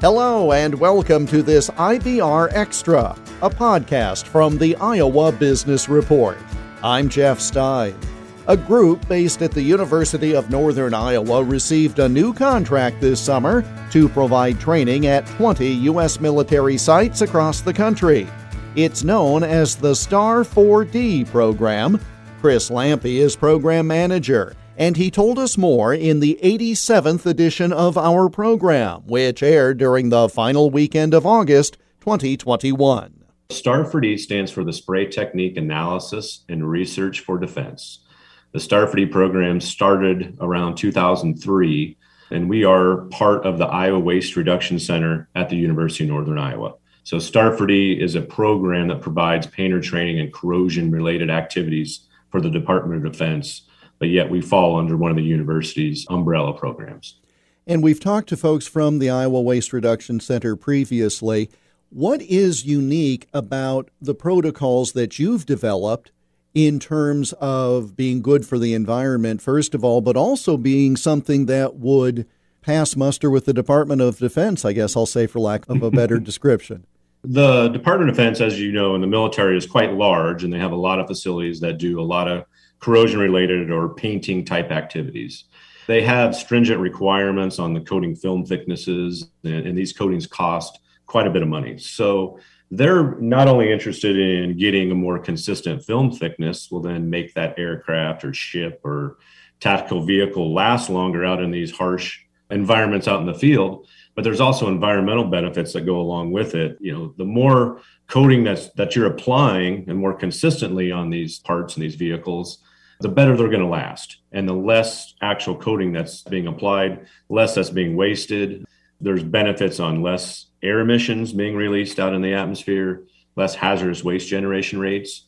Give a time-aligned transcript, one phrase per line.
[0.00, 6.38] Hello, and welcome to this IBR Extra, a podcast from the Iowa Business Report.
[6.84, 7.98] I'm Jeff Stein.
[8.46, 13.64] A group based at the University of Northern Iowa received a new contract this summer
[13.90, 16.20] to provide training at 20 U.S.
[16.20, 18.28] military sites across the country.
[18.76, 22.00] It's known as the STAR 4D program.
[22.40, 27.98] Chris Lampe is program manager and he told us more in the 87th edition of
[27.98, 33.24] our program, which aired during the final weekend of August 2021.
[33.50, 38.04] STAR 4D stands for the Spray Technique Analysis and Research for Defense.
[38.52, 41.96] The STAR 4D program started around 2003,
[42.30, 46.38] and we are part of the Iowa Waste Reduction Center at the University of Northern
[46.38, 46.74] Iowa.
[47.02, 52.40] So, STAR 4D is a program that provides painter training and corrosion related activities for
[52.40, 53.62] the Department of Defense
[53.98, 57.18] but yet we fall under one of the university's umbrella programs.
[57.66, 61.50] And we've talked to folks from the Iowa Waste Reduction Center previously.
[61.90, 66.10] What is unique about the protocols that you've developed
[66.54, 71.46] in terms of being good for the environment, first of all, but also being something
[71.46, 72.26] that would
[72.62, 75.90] pass muster with the Department of Defense, I guess I'll say, for lack of a
[75.90, 76.86] better description?
[77.22, 80.58] The Department of Defense, as you know, in the military is quite large, and they
[80.58, 82.44] have a lot of facilities that do a lot of
[82.80, 85.44] corrosion related or painting type activities.
[85.86, 91.26] They have stringent requirements on the coating film thicknesses, and, and, these coatings cost quite
[91.26, 91.78] a bit of money.
[91.78, 92.38] So
[92.70, 97.58] they're not only interested in getting a more consistent film thickness, will then make that
[97.58, 99.16] aircraft or ship or
[99.60, 104.40] tactical vehicle last longer out in these harsh environments out in the field but there's
[104.40, 108.96] also environmental benefits that go along with it you know the more coating that's that
[108.96, 112.58] you're applying and more consistently on these parts and these vehicles
[113.00, 114.18] the better they're going to last.
[114.32, 118.64] And the less actual coating that's being applied, less that's being wasted.
[119.00, 123.04] There's benefits on less air emissions being released out in the atmosphere,
[123.36, 125.24] less hazardous waste generation rates.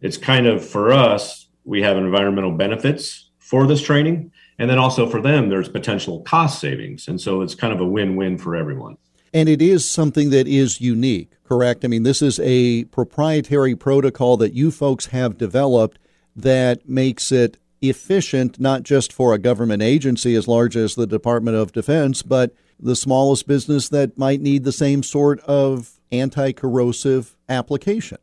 [0.00, 4.32] It's kind of for us, we have environmental benefits for this training.
[4.58, 7.08] And then also for them, there's potential cost savings.
[7.08, 8.96] And so it's kind of a win win for everyone.
[9.34, 11.84] And it is something that is unique, correct?
[11.84, 15.98] I mean, this is a proprietary protocol that you folks have developed
[16.36, 21.56] that makes it efficient, not just for a government agency as large as the Department
[21.56, 27.36] of Defense, but the smallest business that might need the same sort of anti corrosive
[27.48, 28.18] application.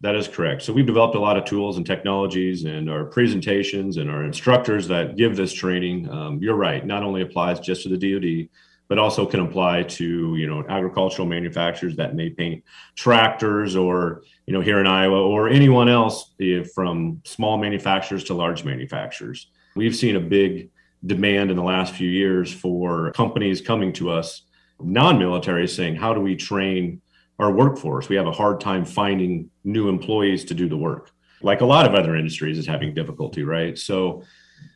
[0.00, 0.62] That is correct.
[0.62, 4.88] So we've developed a lot of tools and technologies and our presentations and our instructors
[4.88, 6.10] that give this training.
[6.10, 8.50] Um, you're right, not only applies just to the DoD,
[8.88, 12.62] but also can apply to you know agricultural manufacturers that may paint
[12.94, 18.34] tractors or you know here in Iowa or anyone else eh, from small manufacturers to
[18.34, 19.50] large manufacturers.
[19.76, 20.70] We've seen a big
[21.04, 24.42] demand in the last few years for companies coming to us
[24.80, 27.00] non-military saying how do we train
[27.38, 28.08] our workforce?
[28.08, 31.10] We have a hard time finding new employees to do the work.
[31.42, 33.78] Like a lot of other industries is having difficulty right?
[33.78, 34.22] So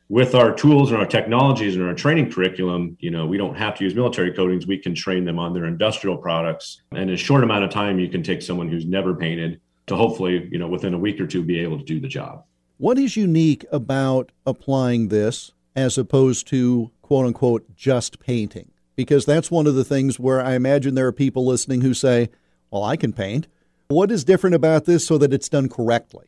[0.09, 3.77] with our tools and our technologies and our training curriculum, you know, we don't have
[3.77, 4.67] to use military coatings.
[4.67, 6.81] We can train them on their industrial products.
[6.93, 9.97] And in a short amount of time, you can take someone who's never painted to
[9.97, 12.45] hopefully, you know, within a week or two, be able to do the job.
[12.79, 18.71] What is unique about applying this as opposed to quote unquote just painting?
[18.97, 22.31] Because that's one of the things where I imagine there are people listening who say,
[22.71, 23.47] well, I can paint.
[23.89, 26.27] What is different about this so that it's done correctly?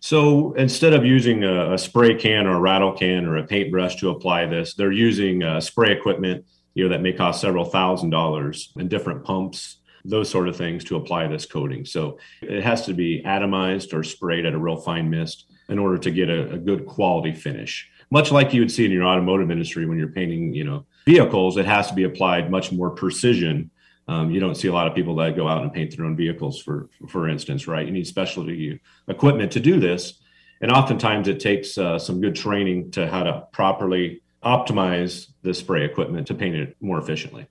[0.00, 3.96] So instead of using a, a, spray can or a rattle can or a paintbrush
[3.96, 8.08] to apply this, they're using uh, spray equipment, you know, that may cost several thousand
[8.08, 11.84] dollars and different pumps, those sort of things to apply this coating.
[11.84, 15.98] So it has to be atomized or sprayed at a real fine mist in order
[15.98, 17.86] to get a, a good quality finish.
[18.10, 21.58] Much like you would see in your automotive industry when you're painting, you know, vehicles,
[21.58, 23.70] it has to be applied much more precision
[24.08, 26.16] um, you don't see a lot of people that go out and paint their own
[26.16, 27.86] vehicles, for for instance, right?
[27.86, 30.20] You need specialty equipment to do this,
[30.60, 35.84] and oftentimes it takes uh, some good training to how to properly optimize the spray
[35.84, 37.46] equipment to paint it more efficiently.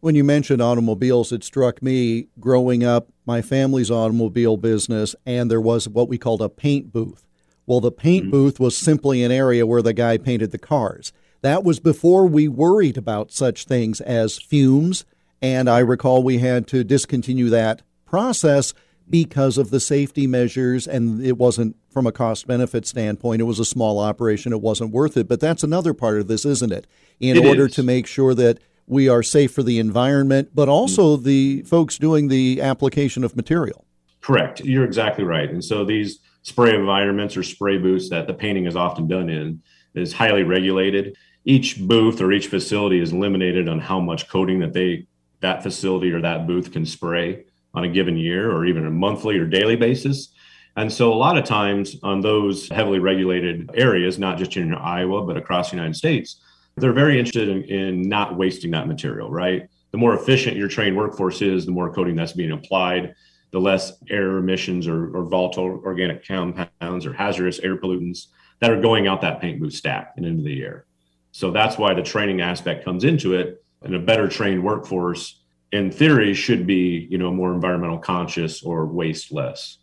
[0.00, 5.60] When you mentioned automobiles, it struck me growing up, my family's automobile business, and there
[5.60, 7.26] was what we called a paint booth.
[7.66, 8.30] Well, the paint mm-hmm.
[8.30, 11.12] booth was simply an area where the guy painted the cars.
[11.42, 15.04] That was before we worried about such things as fumes
[15.40, 18.74] and I recall we had to discontinue that process
[19.10, 23.40] because of the safety measures, and it wasn't from a cost benefit standpoint.
[23.40, 25.28] It was a small operation, it wasn't worth it.
[25.28, 26.86] But that's another part of this, isn't it?
[27.20, 27.74] In it order is.
[27.74, 31.24] to make sure that we are safe for the environment, but also mm-hmm.
[31.24, 33.84] the folks doing the application of material.
[34.20, 34.60] Correct.
[34.60, 35.50] You're exactly right.
[35.50, 39.62] And so these spray environments or spray booths that the painting is often done in
[39.94, 41.16] is highly regulated.
[41.44, 45.06] Each booth or each facility is limited on how much coating that they
[45.40, 47.44] that facility or that booth can spray
[47.74, 50.32] on a given year or even a monthly or daily basis.
[50.76, 55.24] And so, a lot of times on those heavily regulated areas, not just in Iowa,
[55.26, 56.40] but across the United States,
[56.76, 59.68] they're very interested in, in not wasting that material, right?
[59.90, 63.14] The more efficient your trained workforce is, the more coating that's being applied,
[63.50, 68.26] the less air emissions or, or volatile organic compounds or hazardous air pollutants
[68.60, 70.84] that are going out that paint booth stack and into the air.
[71.32, 73.64] So that's why the training aspect comes into it.
[73.82, 75.40] And a better trained workforce,
[75.72, 79.78] in theory, should be, you know, more environmental conscious or waste less.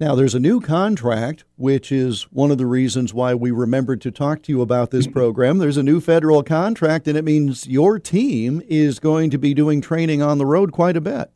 [0.00, 4.12] Now, there's a new contract, which is one of the reasons why we remembered to
[4.12, 5.58] talk to you about this program.
[5.58, 9.80] There's a new federal contract, and it means your team is going to be doing
[9.80, 11.32] training on the road quite a bit.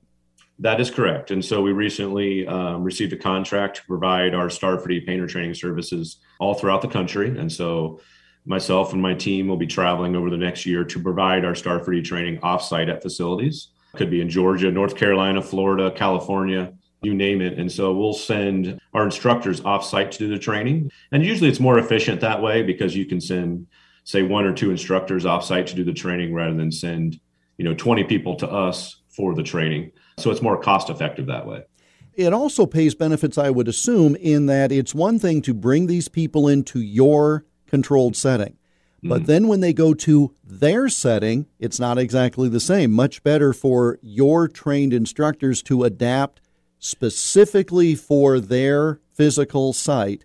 [0.60, 1.32] That is correct.
[1.32, 5.54] And so we recently um, received a contract to provide our Star 4D painter training
[5.54, 7.36] services all throughout the country.
[7.36, 8.00] And so
[8.44, 11.80] myself and my team will be traveling over the next year to provide our Star
[11.80, 13.68] 4D training offsite at facilities.
[13.94, 16.72] Could be in Georgia, North Carolina, Florida, California,
[17.02, 17.58] you name it.
[17.58, 20.90] And so we'll send our instructors offsite to do the training.
[21.10, 23.66] And usually it's more efficient that way because you can send,
[24.04, 27.20] say, one or two instructors offsite to do the training rather than send,
[27.58, 29.92] you know, 20 people to us for the training.
[30.18, 31.64] So it's more cost effective that way.
[32.14, 36.08] It also pays benefits, I would assume, in that it's one thing to bring these
[36.08, 38.58] people into your controlled setting.
[39.02, 42.92] But mm then when they go to their setting, it's not exactly the same.
[42.92, 46.40] Much better for your trained instructors to adapt
[46.78, 50.24] specifically for their physical site.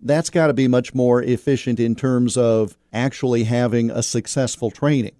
[0.00, 5.14] That's got to be much more efficient in terms of actually having a successful training.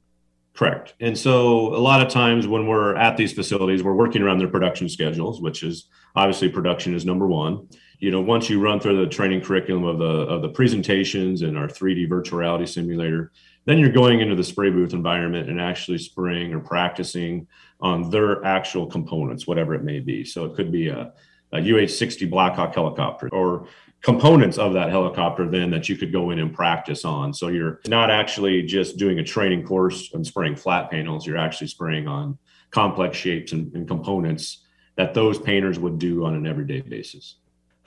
[0.55, 0.95] Correct.
[1.01, 4.49] And so a lot of times when we're at these facilities, we're working around their
[4.49, 7.69] production schedules, which is obviously production is number one.
[7.99, 11.59] You know, once you run through the training curriculum of the of the presentations and
[11.59, 13.33] our 3D virtual reality simulator,
[13.65, 17.47] then you're going into the spray booth environment and actually spraying or practicing
[17.81, 20.25] on their actual components, whatever it may be.
[20.25, 21.13] So it could be a,
[21.53, 23.67] a UH-60 Blackhawk helicopter or
[24.01, 27.35] components of that helicopter then that you could go in and practice on.
[27.35, 31.67] So you're not actually just doing a training course and spraying flat panels, you're actually
[31.67, 32.39] spraying on
[32.71, 34.65] complex shapes and, and components
[34.97, 37.37] that those painters would do on an everyday basis.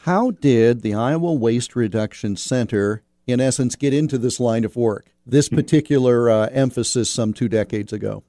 [0.04, 5.12] How did the Iowa Waste Reduction Center, in essence, get into this line of work,
[5.26, 5.56] this hmm.
[5.56, 8.24] particular uh, emphasis some two decades ago?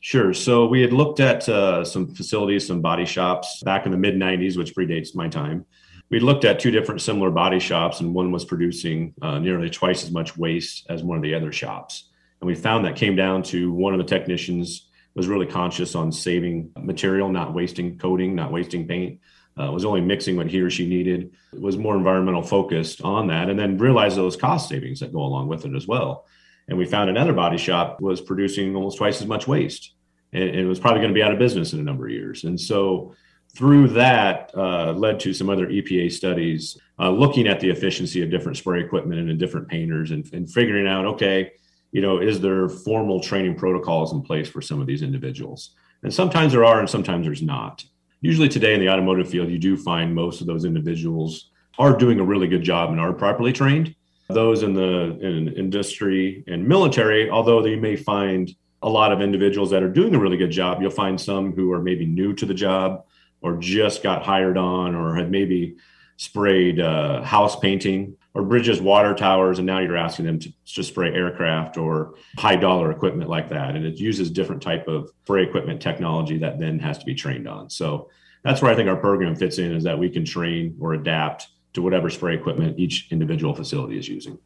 [0.00, 0.32] Sure.
[0.32, 4.14] So we had looked at uh, some facilities, some body shops back in the mid
[4.14, 5.66] 90s, which predates my time
[6.10, 10.04] we looked at two different similar body shops, and one was producing uh, nearly twice
[10.04, 12.08] as much waste as one of the other shops.
[12.40, 16.12] And we found that came down to one of the technicians was really conscious on
[16.12, 19.20] saving material, not wasting coating, not wasting paint.
[19.58, 21.32] Uh, was only mixing what he or she needed.
[21.52, 25.48] Was more environmental focused on that, and then realized those cost savings that go along
[25.48, 26.26] with it as well.
[26.68, 29.94] And we found another body shop was producing almost twice as much waste,
[30.32, 32.12] and, and it was probably going to be out of business in a number of
[32.12, 32.44] years.
[32.44, 33.14] And so
[33.56, 38.30] through that uh, led to some other EPA studies uh, looking at the efficiency of
[38.30, 41.52] different spray equipment and different painters and, and, figuring out, okay,
[41.92, 45.70] you know, is there formal training protocols in place for some of these individuals?
[46.02, 47.84] And sometimes there are, and sometimes there's not.
[48.20, 52.18] Usually today in the automotive field, you do find most of those individuals are doing
[52.18, 53.94] a really good job and are properly trained.
[54.28, 59.70] Those in the in industry and military, although they may find a lot of individuals
[59.70, 62.44] that are doing a really good job, you'll find some who are maybe new to
[62.44, 63.04] the job
[63.40, 65.76] or just got hired on or had maybe
[66.16, 70.84] sprayed uh, house painting or bridges water towers and now you're asking them to, to
[70.84, 73.74] spray aircraft or high dollar equipment like that.
[73.74, 77.48] And it uses different type of spray equipment technology that then has to be trained
[77.48, 77.68] on.
[77.68, 78.08] So
[78.44, 81.48] that's where i think our program fits in is that we can train or adapt
[81.72, 84.38] to whatever spray equipment each individual facility is using.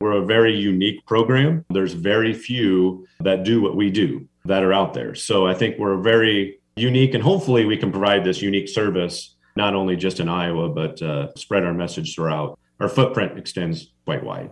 [0.00, 1.64] We're a very unique program.
[1.70, 5.14] There's very few that do what we do that are out there.
[5.14, 9.74] So i think we're very unique, and hopefully we can provide this unique service not
[9.74, 12.58] only just in Iowa, but uh, spread our message throughout.
[12.80, 14.50] Our footprint extends quite wide.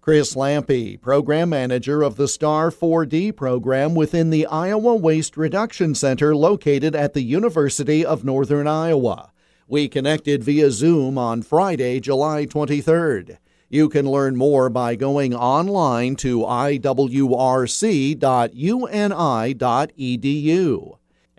[0.00, 6.34] Chris Lampe, Program Manager of the STAR 4D program within the Iowa Waste Reduction Center
[6.34, 9.30] located at the University of Northern Iowa.
[9.68, 13.38] We connected via Zoom on Friday, July 23rd.
[13.68, 16.98] You can learn more by going online to iwrc.uni.edu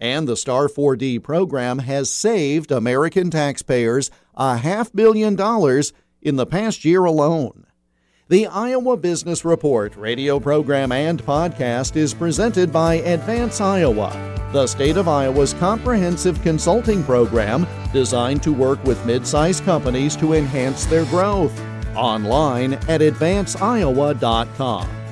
[0.03, 6.45] and the Star 4D program has saved American taxpayers a half billion dollars in the
[6.45, 7.65] past year alone.
[8.29, 14.11] The Iowa Business Report radio program and podcast is presented by Advance Iowa,
[14.53, 20.85] the state of Iowa's comprehensive consulting program designed to work with mid-sized companies to enhance
[20.85, 21.53] their growth.
[21.95, 25.02] Online at advanceiowa.com.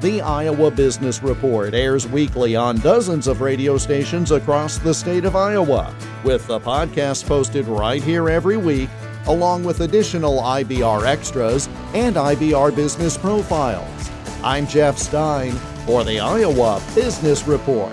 [0.00, 5.34] The Iowa Business Report airs weekly on dozens of radio stations across the state of
[5.34, 8.88] Iowa, with the podcast posted right here every week,
[9.26, 14.10] along with additional IBR extras and IBR business profiles.
[14.44, 15.50] I'm Jeff Stein
[15.84, 17.92] for the Iowa Business Report.